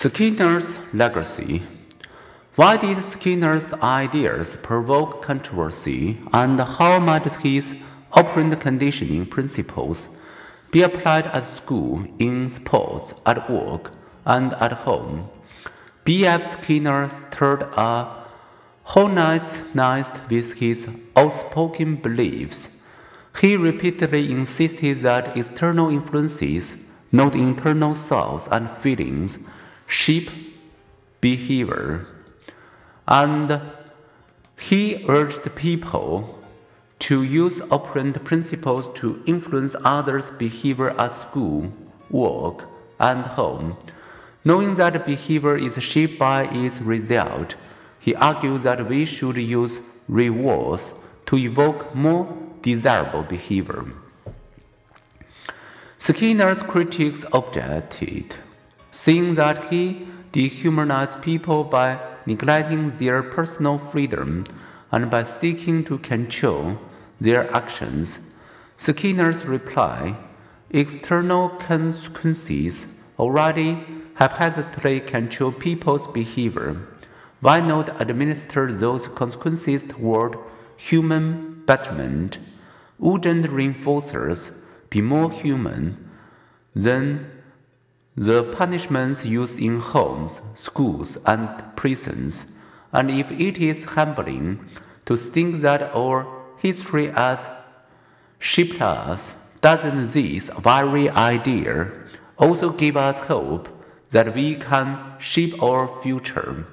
[0.00, 1.60] Skinner's legacy.
[2.54, 7.74] Why did Skinner's ideas provoke controversy, and how might his
[8.12, 10.08] operant conditioning principles
[10.70, 13.90] be applied at school, in sports, at work,
[14.24, 15.30] and at home?
[16.04, 16.62] B.F.
[16.62, 18.06] Skinner stirred a
[18.84, 20.86] hornet's nest with his
[21.16, 22.68] outspoken beliefs.
[23.40, 26.76] He repeatedly insisted that external influences,
[27.10, 29.40] not internal thoughts and feelings,
[29.88, 30.30] sheep
[31.20, 32.06] behavior.
[33.08, 33.60] And
[34.58, 36.38] he urged people
[37.00, 41.72] to use operant principles to influence others' behavior at school,
[42.10, 42.68] work,
[43.00, 43.76] and home.
[44.44, 47.56] Knowing that behavior is shaped by its result,
[47.98, 50.94] he argued that we should use rewards
[51.26, 53.84] to evoke more desirable behavior.
[55.98, 58.36] Skinner's critics objected
[58.90, 64.44] seeing that he dehumanized people by neglecting their personal freedom
[64.90, 66.78] and by seeking to control
[67.20, 68.20] their actions.
[68.76, 70.16] Skinner's reply
[70.70, 72.86] external consequences
[73.18, 76.76] already haphazardly control people's behavior.
[77.40, 80.36] Why not administer those consequences toward
[80.76, 82.38] human betterment?
[82.98, 84.52] Wouldn't reinforcers
[84.90, 86.10] be more human
[86.74, 87.30] than
[88.18, 92.46] the punishments used in homes, schools, and prisons,
[92.92, 94.58] and if it is humbling
[95.06, 97.48] to think that our history has
[98.40, 101.92] shaped us, doesn't this very idea
[102.36, 103.68] also give us hope
[104.10, 106.66] that we can shape our future?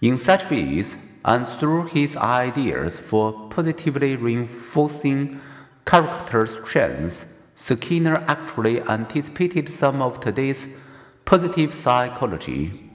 [0.00, 5.40] In such ways, and through his ideas for positively reinforcing
[5.84, 7.26] character strengths,
[7.56, 10.68] Skinner actually anticipated some of today's
[11.24, 12.85] positive psychology.